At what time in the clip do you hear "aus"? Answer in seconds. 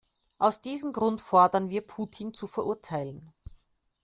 0.39-0.63